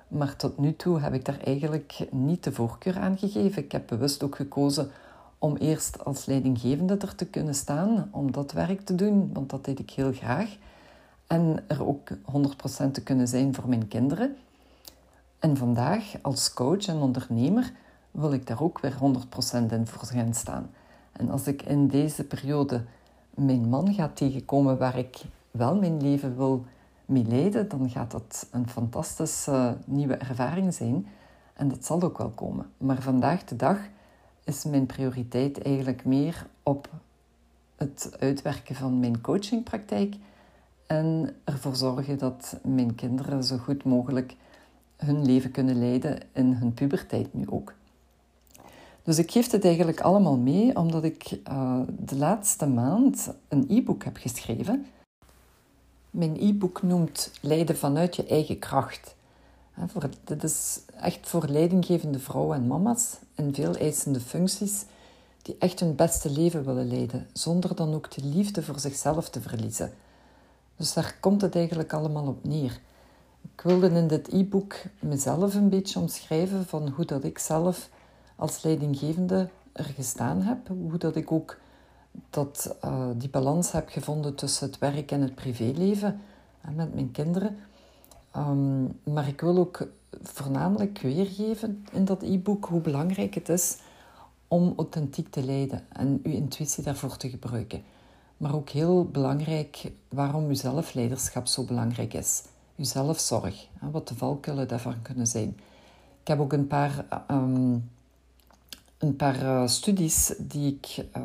Maar 0.07 0.35
tot 0.35 0.57
nu 0.57 0.75
toe 0.75 0.99
heb 0.99 1.13
ik 1.13 1.25
daar 1.25 1.39
eigenlijk 1.39 2.07
niet 2.11 2.43
de 2.43 2.51
voorkeur 2.51 2.97
aan 2.97 3.17
gegeven. 3.17 3.63
Ik 3.63 3.71
heb 3.71 3.87
bewust 3.87 4.23
ook 4.23 4.35
gekozen 4.35 4.91
om 5.37 5.55
eerst 5.55 6.05
als 6.05 6.25
leidinggevende 6.25 6.97
er 6.97 7.15
te 7.15 7.25
kunnen 7.25 7.55
staan, 7.55 8.09
om 8.11 8.31
dat 8.31 8.51
werk 8.51 8.81
te 8.81 8.95
doen, 8.95 9.29
want 9.33 9.49
dat 9.49 9.65
deed 9.65 9.79
ik 9.79 9.89
heel 9.89 10.13
graag. 10.13 10.57
En 11.27 11.63
er 11.67 11.87
ook 11.87 12.09
100% 12.09 12.91
te 12.91 13.03
kunnen 13.03 13.27
zijn 13.27 13.55
voor 13.55 13.69
mijn 13.69 13.87
kinderen. 13.87 14.35
En 15.39 15.57
vandaag 15.57 16.03
als 16.21 16.53
coach 16.53 16.87
en 16.87 16.97
ondernemer 16.97 17.71
wil 18.11 18.33
ik 18.33 18.47
daar 18.47 18.61
ook 18.61 18.79
weer 18.79 18.93
100% 18.93 19.71
in 19.71 19.87
voor 19.87 20.09
staan. 20.31 20.69
En 21.17 21.29
als 21.29 21.47
ik 21.47 21.61
in 21.61 21.87
deze 21.87 22.23
periode 22.23 22.83
mijn 23.35 23.69
man 23.69 23.93
ga 23.93 24.09
tegenkomen 24.13 24.77
waar 24.77 24.97
ik 24.97 25.21
wel 25.51 25.75
mijn 25.75 26.01
leven 26.01 26.37
wil 26.37 26.65
mee 27.05 27.25
leiden, 27.25 27.69
dan 27.69 27.89
gaat 27.89 28.11
dat 28.11 28.47
een 28.51 28.69
fantastische 28.69 29.77
nieuwe 29.85 30.15
ervaring 30.15 30.73
zijn. 30.73 31.07
En 31.53 31.67
dat 31.67 31.85
zal 31.85 32.01
ook 32.01 32.17
wel 32.17 32.29
komen. 32.29 32.65
Maar 32.77 33.01
vandaag 33.01 33.43
de 33.43 33.55
dag 33.55 33.79
is 34.43 34.63
mijn 34.63 34.85
prioriteit 34.85 35.61
eigenlijk 35.61 36.05
meer 36.05 36.47
op 36.63 36.89
het 37.75 38.15
uitwerken 38.19 38.75
van 38.75 38.99
mijn 38.99 39.21
coachingpraktijk 39.21 40.15
en 40.87 41.35
ervoor 41.43 41.75
zorgen 41.75 42.17
dat 42.17 42.57
mijn 42.63 42.95
kinderen 42.95 43.43
zo 43.43 43.57
goed 43.57 43.83
mogelijk 43.83 44.35
hun 44.97 45.25
leven 45.25 45.51
kunnen 45.51 45.79
leiden 45.79 46.19
in 46.33 46.53
hun 46.53 46.73
puberteit 46.73 47.33
nu 47.33 47.49
ook. 47.49 47.73
Dus 49.07 49.17
ik 49.17 49.31
geef 49.31 49.51
het 49.51 49.65
eigenlijk 49.65 50.01
allemaal 50.01 50.37
mee 50.37 50.75
omdat 50.75 51.03
ik 51.03 51.39
uh, 51.49 51.79
de 51.99 52.15
laatste 52.15 52.67
maand 52.67 53.33
een 53.47 53.65
e-book 53.69 54.03
heb 54.03 54.17
geschreven. 54.17 54.85
Mijn 56.09 56.37
e-book 56.39 56.81
noemt 56.81 57.31
Leiden 57.41 57.77
vanuit 57.77 58.15
je 58.15 58.25
eigen 58.25 58.59
kracht. 58.59 59.15
Dit 60.23 60.43
is 60.43 60.79
echt 60.99 61.27
voor 61.27 61.47
leidinggevende 61.47 62.19
vrouwen 62.19 62.57
en 62.57 62.67
mama's 62.67 63.17
in 63.35 63.53
veel 63.53 63.75
eisende 63.75 64.19
functies 64.19 64.85
die 65.41 65.55
echt 65.59 65.79
hun 65.79 65.95
beste 65.95 66.29
leven 66.29 66.65
willen 66.65 66.87
leiden, 66.87 67.27
zonder 67.33 67.75
dan 67.75 67.93
ook 67.93 68.11
de 68.11 68.23
liefde 68.23 68.63
voor 68.63 68.79
zichzelf 68.79 69.29
te 69.29 69.41
verliezen. 69.41 69.93
Dus 70.75 70.93
daar 70.93 71.17
komt 71.19 71.41
het 71.41 71.55
eigenlijk 71.55 71.93
allemaal 71.93 72.27
op 72.27 72.43
neer. 72.43 72.79
Ik 73.53 73.61
wilde 73.61 73.89
in 73.89 74.07
dit 74.07 74.33
e-book 74.33 74.75
mezelf 74.99 75.55
een 75.55 75.69
beetje 75.69 75.99
omschrijven 75.99 76.65
van 76.65 76.89
hoe 76.89 77.05
dat 77.05 77.23
ik 77.23 77.39
zelf 77.39 77.89
als 78.37 78.63
leidinggevende 78.63 79.49
er 79.71 79.83
gestaan 79.85 80.41
heb. 80.41 80.67
Hoe 80.67 80.97
dat 80.97 81.15
ik 81.15 81.31
ook 81.31 81.57
dat, 82.29 82.75
uh, 82.85 83.07
die 83.15 83.29
balans 83.29 83.71
heb 83.71 83.89
gevonden 83.89 84.35
tussen 84.35 84.67
het 84.67 84.77
werk 84.77 85.11
en 85.11 85.21
het 85.21 85.35
privéleven 85.35 86.21
en 86.61 86.75
met 86.75 86.93
mijn 86.93 87.11
kinderen. 87.11 87.57
Um, 88.37 88.99
maar 89.03 89.27
ik 89.27 89.41
wil 89.41 89.57
ook 89.57 89.87
voornamelijk 90.21 90.99
weergeven 90.99 91.85
in 91.91 92.05
dat 92.05 92.23
e-book 92.23 92.65
hoe 92.65 92.81
belangrijk 92.81 93.33
het 93.35 93.49
is 93.49 93.77
om 94.47 94.73
authentiek 94.77 95.29
te 95.29 95.43
leiden 95.43 95.85
en 95.89 96.19
uw 96.23 96.31
intuïtie 96.31 96.83
daarvoor 96.83 97.17
te 97.17 97.29
gebruiken. 97.29 97.83
Maar 98.37 98.55
ook 98.55 98.69
heel 98.69 99.05
belangrijk 99.05 99.91
waarom 100.09 100.45
uw 100.45 100.53
zelfleiderschap 100.53 101.47
zo 101.47 101.63
belangrijk 101.63 102.13
is. 102.13 102.43
Uw 102.75 102.85
zelfzorg, 102.85 103.67
wat 103.91 104.07
de 104.07 104.15
valkuilen 104.15 104.67
daarvan 104.67 105.01
kunnen 105.01 105.27
zijn. 105.27 105.57
Ik 106.21 106.27
heb 106.27 106.39
ook 106.39 106.53
een 106.53 106.67
paar 106.67 107.05
um, 107.31 107.89
een 108.97 109.15
paar 109.15 109.43
uh, 109.43 109.67
studies 109.67 110.33
die 110.39 110.73
ik, 110.73 111.05
uh, 111.17 111.23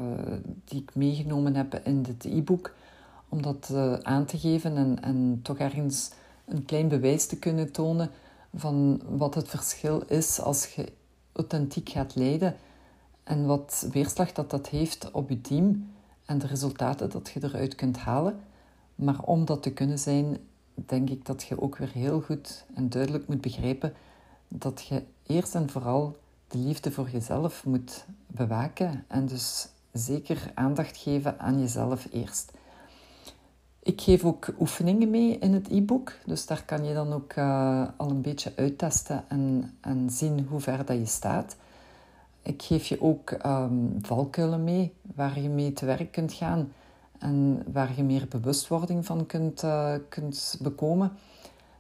die 0.65 0.83
ik 0.83 0.95
meegenomen 0.95 1.55
heb 1.55 1.75
in 1.85 2.03
dit 2.03 2.25
e-book, 2.25 2.75
om 3.29 3.43
dat 3.43 3.69
uh, 3.73 3.93
aan 3.93 4.25
te 4.25 4.39
geven 4.39 4.77
en, 4.77 5.03
en 5.03 5.41
toch 5.43 5.59
ergens 5.59 6.11
een 6.45 6.65
klein 6.65 6.89
bewijs 6.89 7.27
te 7.27 7.39
kunnen 7.39 7.73
tonen 7.73 8.11
van 8.55 9.03
wat 9.09 9.35
het 9.35 9.49
verschil 9.49 10.03
is 10.07 10.41
als 10.41 10.67
je 10.67 10.93
authentiek 11.33 11.89
gaat 11.89 12.15
leiden 12.15 12.57
en 13.25 13.47
wat 13.47 13.87
weerslag 13.93 14.33
dat 14.33 14.51
dat 14.51 14.69
heeft 14.69 15.11
op 15.11 15.29
je 15.29 15.41
team 15.41 15.91
en 16.25 16.39
de 16.39 16.47
resultaten 16.47 17.11
dat 17.11 17.31
je 17.31 17.41
eruit 17.43 17.75
kunt 17.75 17.99
halen. 17.99 18.41
Maar 18.95 19.23
om 19.23 19.45
dat 19.45 19.63
te 19.63 19.73
kunnen 19.73 19.99
zijn, 19.99 20.39
denk 20.75 21.11
ik 21.11 21.27
dat 21.27 21.43
je 21.43 21.61
ook 21.61 21.77
weer 21.77 21.93
heel 21.93 22.21
goed 22.21 22.65
en 22.75 22.89
duidelijk 22.89 23.29
moet 23.29 23.41
begrijpen 23.41 23.93
dat 24.49 24.87
je 24.87 25.03
eerst 25.27 25.55
en 25.55 25.71
vooral 25.71 26.17
de 26.53 26.59
liefde 26.59 26.91
voor 26.91 27.11
jezelf 27.11 27.65
moet 27.65 28.05
bewaken 28.27 29.05
en 29.09 29.27
dus 29.27 29.69
zeker 29.93 30.51
aandacht 30.55 30.97
geven 30.97 31.39
aan 31.39 31.61
jezelf 31.61 32.09
eerst. 32.11 32.53
Ik 33.83 34.01
geef 34.01 34.25
ook 34.25 34.55
oefeningen 34.61 35.11
mee 35.11 35.39
in 35.39 35.53
het 35.53 35.69
e-book, 35.71 36.13
dus 36.27 36.47
daar 36.47 36.65
kan 36.65 36.85
je 36.85 36.95
dan 36.95 37.13
ook 37.13 37.33
uh, 37.37 37.89
al 37.97 38.11
een 38.11 38.21
beetje 38.21 38.53
uittesten 38.57 39.25
en, 39.29 39.75
en 39.81 40.11
zien 40.11 40.47
hoe 40.51 40.61
ver 40.61 40.85
dat 40.85 40.97
je 40.97 41.07
staat. 41.07 41.57
Ik 42.43 42.63
geef 42.63 42.87
je 42.87 43.01
ook 43.01 43.31
um, 43.47 43.99
valkuilen 44.03 44.65
mee 44.65 44.93
waar 45.15 45.41
je 45.41 45.49
mee 45.49 45.73
te 45.73 45.87
werk 45.87 46.13
kunt 46.13 46.33
gaan 46.33 46.73
en 47.19 47.63
waar 47.73 47.97
je 47.97 48.03
meer 48.03 48.27
bewustwording 48.29 49.07
van 49.07 49.27
kunt, 49.27 49.63
uh, 49.63 49.95
kunt 50.09 50.59
bekomen. 50.61 51.13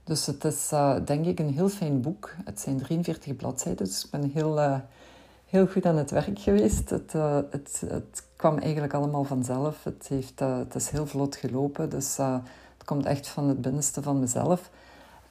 Dus 0.04 0.26
het 0.26 0.44
is 0.44 0.70
uh, 0.72 0.96
denk 1.04 1.26
ik 1.26 1.38
een 1.38 1.52
heel 1.52 1.68
fijn 1.68 2.00
boek. 2.00 2.34
Het 2.44 2.60
zijn 2.60 2.78
43 2.78 3.36
bladzijden, 3.36 3.86
dus 3.86 4.04
ik 4.04 4.10
ben 4.10 4.30
heel, 4.34 4.58
uh, 4.58 4.78
heel 5.46 5.66
goed 5.66 5.86
aan 5.86 5.96
het 5.96 6.10
werk 6.10 6.38
geweest. 6.38 6.90
Het, 6.90 7.12
uh, 7.16 7.38
het, 7.50 7.82
het 7.86 8.22
kwam 8.36 8.58
eigenlijk 8.58 8.94
allemaal 8.94 9.24
vanzelf. 9.24 9.84
Het, 9.84 10.06
heeft, 10.08 10.38
het 10.38 10.74
is 10.74 10.90
heel 10.90 11.06
vlot 11.06 11.36
gelopen, 11.36 11.90
dus 11.90 12.16
het 12.16 12.84
komt 12.84 13.06
echt 13.06 13.28
van 13.28 13.48
het 13.48 13.60
binnenste 13.60 14.02
van 14.02 14.20
mezelf. 14.20 14.70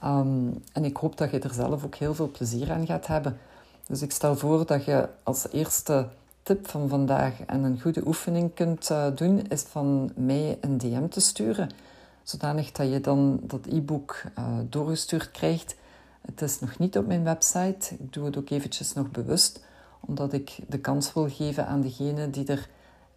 Um, 0.04 0.64
en 0.74 0.86
ik 0.86 0.98
hoop 0.98 1.18
dat 1.18 1.32
je 1.32 1.40
er 1.40 1.54
zelf 1.54 1.86
ook 1.86 1.96
heel 1.96 2.14
veel 2.14 2.32
plezier 2.32 2.72
aan 2.72 2.86
gaat 2.86 3.08
hebben. 3.08 3.38
Dus 3.88 4.02
ik 4.02 4.12
stel 4.12 4.36
voor 4.36 4.66
dat 4.66 4.86
je 4.86 5.10
als 5.24 5.52
eerste 5.52 6.08
tip 6.44 6.68
van 6.68 6.90
vandaag 6.90 7.42
en 7.46 7.64
een 7.64 7.82
goede 7.82 8.08
oefening 8.08 8.54
kunt 8.54 8.92
doen, 9.16 9.42
is 9.48 9.62
van 9.62 10.12
mij 10.16 10.58
een 10.62 10.78
DM 10.78 11.08
te 11.08 11.22
sturen 11.22 11.70
zodanig 12.24 12.72
dat 12.72 12.92
je 12.92 13.02
dan 13.02 13.40
dat 13.44 13.66
e-book 13.66 14.24
uh, 14.40 14.46
doorgestuurd 14.70 15.32
krijgt. 15.32 15.76
Het 16.22 16.42
is 16.42 16.60
nog 16.60 16.78
niet 16.78 16.98
op 16.98 17.08
mijn 17.08 17.24
website. 17.24 17.96
Ik 18.00 18.14
doe 18.14 18.26
het 18.26 18.38
ook 18.38 18.50
eventjes 18.50 18.94
nog 18.94 19.12
bewust, 19.12 19.64
omdat 20.00 20.34
ik 20.34 20.60
de 20.68 20.80
kans 20.80 21.14
wil 21.14 21.30
geven 21.30 21.68
aan 21.68 21.82
degenen 21.82 22.32
die 22.32 22.46
er 22.46 22.70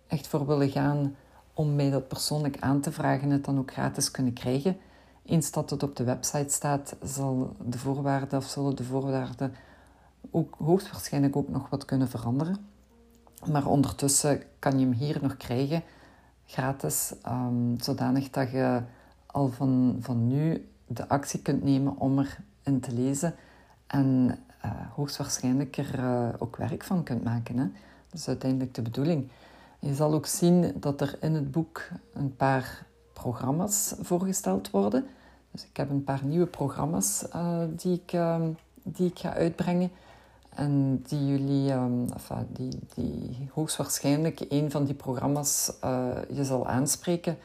echt 0.06 0.26
voor 0.26 0.46
willen 0.46 0.70
gaan 0.70 1.16
om 1.54 1.74
mij 1.74 1.90
dat 1.90 2.08
persoonlijk 2.08 2.56
aan 2.60 2.80
te 2.80 2.92
vragen 2.92 3.22
en 3.22 3.30
het 3.30 3.44
dan 3.44 3.58
ook 3.58 3.72
gratis 3.72 4.10
kunnen 4.10 4.32
krijgen. 4.32 4.76
Eens 5.24 5.50
dat 5.50 5.70
het 5.70 5.82
op 5.82 5.96
de 5.96 6.04
website 6.04 6.52
staat, 6.52 6.96
zal 7.02 7.56
de 7.64 7.78
voorwaarden 7.78 8.38
of 8.38 8.44
zullen 8.44 8.76
de 8.76 8.84
voorwaarden 8.84 9.54
ook 10.30 10.54
hoogstwaarschijnlijk 10.58 11.36
ook 11.36 11.48
nog 11.48 11.68
wat 11.68 11.84
kunnen 11.84 12.08
veranderen. 12.08 12.66
Maar 13.50 13.66
ondertussen 13.66 14.42
kan 14.58 14.78
je 14.78 14.84
hem 14.84 14.94
hier 14.94 15.18
nog 15.22 15.36
krijgen 15.36 15.82
gratis, 16.46 17.14
um, 17.28 17.76
zodanig 17.80 18.30
dat 18.30 18.50
je 18.50 18.80
al 19.26 19.48
van, 19.48 19.96
van 20.00 20.26
nu 20.26 20.68
de 20.86 21.08
actie 21.08 21.42
kunt 21.42 21.62
nemen 21.62 21.98
om 21.98 22.18
erin 22.18 22.80
te 22.80 22.92
lezen 22.92 23.34
en 23.86 24.38
uh, 24.64 24.70
hoogstwaarschijnlijk 24.94 25.76
er 25.76 25.98
uh, 25.98 26.28
ook 26.38 26.56
werk 26.56 26.84
van 26.84 27.02
kunt 27.02 27.24
maken. 27.24 27.58
Hè? 27.58 27.64
Dat 28.10 28.20
is 28.20 28.28
uiteindelijk 28.28 28.74
de 28.74 28.82
bedoeling. 28.82 29.28
Je 29.78 29.94
zal 29.94 30.14
ook 30.14 30.26
zien 30.26 30.72
dat 30.80 31.00
er 31.00 31.16
in 31.20 31.34
het 31.34 31.50
boek 31.50 31.82
een 32.12 32.36
paar 32.36 32.86
programma's 33.12 33.94
voorgesteld 34.00 34.70
worden. 34.70 35.06
Dus 35.50 35.64
ik 35.64 35.76
heb 35.76 35.90
een 35.90 36.04
paar 36.04 36.24
nieuwe 36.24 36.46
programma's 36.46 37.24
uh, 37.34 37.58
die, 37.70 38.02
ik, 38.04 38.12
ehm, 38.12 38.50
die 38.82 39.06
ik 39.06 39.18
ga 39.18 39.32
uitbrengen. 39.32 39.90
En 40.54 41.02
die 41.08 41.26
jullie, 41.26 41.72
um, 41.72 42.06
enfin, 42.12 42.46
die, 42.48 42.78
die 42.94 43.48
hoogstwaarschijnlijk 43.52 44.40
een 44.48 44.70
van 44.70 44.84
die 44.84 44.94
programma's 44.94 45.72
uh, 45.84 46.08
je 46.30 46.44
zal 46.44 46.66
aanspreken. 46.66 47.36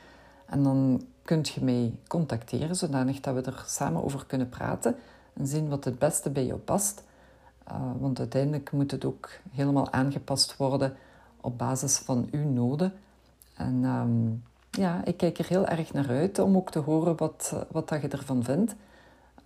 En 0.46 0.64
dan 0.64 1.06
kunt 1.24 1.50
je 1.50 1.64
mij 1.64 1.94
contacteren, 2.08 2.76
zodanig 2.76 3.20
dat 3.20 3.34
we 3.36 3.42
er 3.42 3.64
samen 3.68 4.04
over 4.04 4.26
kunnen 4.26 4.50
praten 4.50 4.96
en 5.34 5.48
zien 5.48 5.70
wat 5.70 5.84
het 5.84 6.00
beste 6.00 6.30
bij 6.30 6.46
jou 6.46 6.60
past. 6.60 7.04
Uh, 7.68 7.76
want 8.00 8.20
uiteindelijk 8.20 8.72
moet 8.72 8.92
het 8.92 9.06
ook 9.06 9.30
helemaal 9.52 9.92
aangepast 9.92 10.58
worden 10.58 10.96
op 11.42 11.58
basis 11.58 11.98
van 11.98 12.28
uw 12.32 12.50
noden. 12.50 12.94
En 13.54 13.84
um, 13.84 14.44
ja, 14.72 15.06
ik 15.06 15.18
kijk 15.18 15.38
er 15.38 15.48
heel 15.48 15.66
erg 15.66 15.94
naar 15.94 16.10
uit 16.10 16.40
om 16.40 16.56
ook 16.56 16.72
te 16.72 16.80
horen 16.80 17.18
wat, 17.18 17.66
wat 17.72 17.90
dat 17.90 18.02
je 18.02 18.08
ervan 18.08 18.44
vindt. 18.44 18.76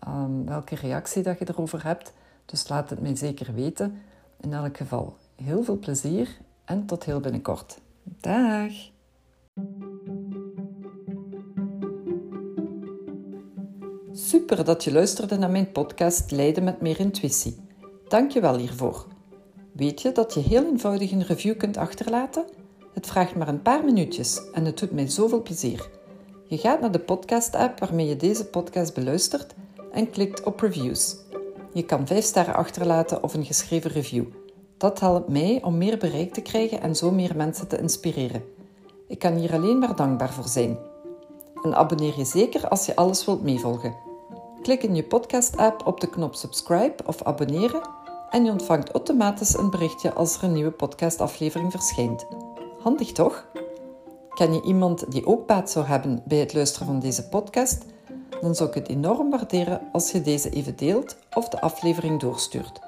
Um, 0.08 0.46
welke 0.46 0.76
reactie 0.76 1.24
dat 1.24 1.40
je 1.40 1.50
erover 1.50 1.84
hebt. 1.84 2.14
Dus 2.46 2.68
laat 2.68 2.90
het 2.90 3.02
mij 3.02 3.16
zeker 3.16 3.54
weten. 3.54 4.02
In 4.40 4.54
elk 4.54 4.78
geval 4.78 5.16
heel 5.36 5.64
veel 5.64 5.78
plezier 5.78 6.38
en 6.66 6.86
tot 6.86 7.04
heel 7.04 7.20
binnenkort. 7.20 7.80
Dag! 8.04 8.72
Super 14.12 14.66
dat 14.66 14.84
je 14.84 14.92
luisterde 14.92 15.38
naar 15.38 15.52
mijn 15.52 15.72
podcast 15.72 16.32
Leiden 16.32 16.64
met 16.64 16.82
meer 16.82 17.00
intuïtie. 17.00 17.58
Dank 18.08 18.32
je 18.32 18.42
wel 18.42 18.58
hiervoor. 18.58 19.06
Weet 19.72 20.02
je 20.02 20.12
dat 20.12 20.34
je 20.34 20.40
heel 20.40 20.66
eenvoudig 20.66 21.12
een 21.12 21.26
review 21.26 21.58
kunt 21.58 21.78
achterlaten? 21.78 22.46
Het 22.94 23.08
vraagt 23.08 23.36
maar 23.36 23.48
een 23.48 23.62
paar 23.62 23.84
minuutjes 23.84 24.52
en 24.52 24.66
het 24.66 24.78
doet 24.78 24.92
mij 24.92 25.10
zoveel 25.10 25.42
plezier. 25.42 25.90
Je 26.48 26.58
gaat 26.58 26.82
naar 26.82 26.92
de 26.92 27.00
podcast-app 27.00 27.80
waarmee 27.80 28.08
je 28.08 28.16
deze 28.16 28.46
podcast 28.46 28.94
beluistert 28.94 29.54
en 29.92 30.10
klikt 30.10 30.44
op 30.44 30.60
reviews. 30.60 31.16
Je 31.74 31.84
kan 31.84 32.08
5 32.08 32.26
sterren 32.26 32.56
achterlaten 32.56 33.24
of 33.24 33.34
een 33.34 33.46
geschreven 33.46 33.92
review. 33.92 34.26
Dat 34.78 35.00
helpt 35.00 35.30
mij 35.30 35.62
om 35.64 35.78
meer 35.78 35.98
bereik 35.98 36.34
te 36.34 36.42
krijgen 36.42 36.82
en 36.82 36.96
zo 36.96 37.12
meer 37.12 37.36
mensen 37.36 37.68
te 37.68 37.80
inspireren. 37.80 38.44
Ik 39.08 39.20
kan 39.20 39.34
hier 39.34 39.54
alleen 39.54 39.80
maar 39.80 39.96
dankbaar 39.96 40.34
voor 40.34 40.48
zijn. 40.48 40.78
En 41.64 41.76
abonneer 41.76 42.18
je 42.18 42.26
zeker 42.26 42.68
als 42.68 42.86
je 42.86 42.96
alles 42.96 43.26
wilt 43.26 43.44
meevolgen. 43.44 43.96
Klik 44.62 44.84
in 44.84 44.96
je 44.96 45.04
podcast-app 45.04 45.88
op 45.88 46.00
de 46.00 46.10
knop 46.10 46.36
subscribe 46.36 47.04
of 47.06 47.22
abonneren 47.22 47.82
en 48.30 48.46
je 48.46 48.52
ontvangt 48.52 48.92
automatisch 48.92 49.58
een 49.58 49.70
berichtje 49.70 50.14
als 50.14 50.38
er 50.38 50.44
een 50.44 50.54
nieuwe 50.54 50.72
podcastaflevering 50.72 51.72
verschijnt. 51.72 52.26
Handig 52.80 53.12
toch? 53.12 53.46
Ken 54.30 54.54
je 54.54 54.62
iemand 54.62 55.12
die 55.12 55.26
ook 55.26 55.48
baat 55.48 55.70
zou 55.70 55.86
hebben 55.86 56.24
bij 56.26 56.38
het 56.38 56.54
luisteren 56.54 56.88
van 56.88 57.00
deze 57.00 57.30
podcast? 57.30 57.86
Dan 58.44 58.56
zou 58.56 58.70
ik 58.70 58.76
het 58.76 58.88
enorm 58.88 59.30
waarderen 59.30 59.82
als 59.92 60.12
je 60.12 60.22
deze 60.22 60.50
even 60.50 60.76
deelt 60.76 61.16
of 61.34 61.50
de 61.50 61.62
aflevering 61.62 62.20
doorstuurt. 62.20 62.80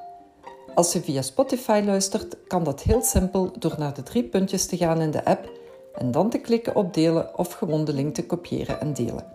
Als 0.74 0.94
je 0.94 1.02
via 1.02 1.22
Spotify 1.22 1.82
luistert, 1.86 2.38
kan 2.48 2.64
dat 2.64 2.82
heel 2.82 3.02
simpel 3.02 3.52
door 3.60 3.76
naar 3.78 3.94
de 3.94 4.04
drie 4.04 4.24
puntjes 4.24 4.66
te 4.66 4.78
gaan 4.78 5.02
in 5.02 5.12
de 5.12 5.26
app 5.26 5.52
en 5.94 6.12
dan 6.12 6.30
te 6.30 6.38
klikken 6.38 6.76
op 6.76 6.94
delen 6.94 7.38
of 7.38 7.54
gewoon 7.54 7.86
de 7.86 7.94
link 7.94 8.16
te 8.16 8.26
kopiëren 8.26 8.82
en 8.82 8.94
delen. 8.94 9.26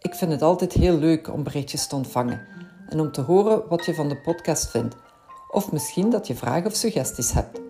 Ik 0.00 0.14
vind 0.14 0.32
het 0.32 0.42
altijd 0.42 0.72
heel 0.72 0.98
leuk 0.98 1.32
om 1.32 1.42
berichtjes 1.42 1.86
te 1.86 1.96
ontvangen 1.96 2.46
en 2.88 3.00
om 3.00 3.12
te 3.12 3.20
horen 3.20 3.62
wat 3.68 3.84
je 3.84 3.94
van 3.94 4.08
de 4.08 4.20
podcast 4.20 4.70
vindt, 4.70 4.96
of 5.50 5.72
misschien 5.72 6.10
dat 6.10 6.26
je 6.26 6.34
vragen 6.34 6.66
of 6.66 6.74
suggesties 6.74 7.32
hebt. 7.32 7.60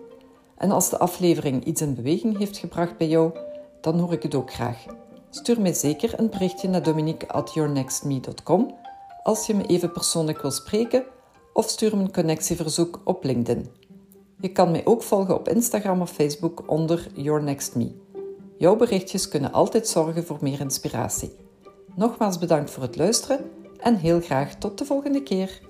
En 0.57 0.71
als 0.71 0.89
de 0.89 0.97
aflevering 0.97 1.63
iets 1.63 1.81
in 1.81 1.95
beweging 1.95 2.37
heeft 2.37 2.57
gebracht 2.57 2.97
bij 2.97 3.07
jou, 3.07 3.31
dan 3.81 3.99
hoor 3.99 4.13
ik 4.13 4.23
het 4.23 4.35
ook 4.35 4.53
graag. 4.53 4.85
Stuur 5.33 5.61
mij 5.61 5.73
zeker 5.73 6.19
een 6.19 6.29
berichtje 6.29 6.67
naar 6.67 6.83
dominique.yournextme.com 6.83 8.75
als 9.23 9.47
je 9.47 9.55
me 9.55 9.65
even 9.65 9.91
persoonlijk 9.91 10.41
wil 10.41 10.51
spreken 10.51 11.03
of 11.53 11.69
stuur 11.69 11.97
me 11.97 12.03
een 12.03 12.11
connectieverzoek 12.11 13.01
op 13.03 13.23
LinkedIn. 13.23 13.71
Je 14.39 14.51
kan 14.51 14.71
mij 14.71 14.85
ook 14.85 15.03
volgen 15.03 15.35
op 15.35 15.47
Instagram 15.47 16.01
of 16.01 16.11
Facebook 16.11 16.63
onder 16.67 17.07
Your. 17.13 17.57
Jouw 18.57 18.75
berichtjes 18.75 19.27
kunnen 19.27 19.51
altijd 19.51 19.87
zorgen 19.87 20.25
voor 20.25 20.37
meer 20.41 20.59
inspiratie. 20.59 21.35
Nogmaals 21.95 22.37
bedankt 22.37 22.71
voor 22.71 22.83
het 22.83 22.95
luisteren 22.95 23.51
en 23.79 23.95
heel 23.95 24.21
graag 24.21 24.55
tot 24.55 24.77
de 24.77 24.85
volgende 24.85 25.23
keer. 25.23 25.61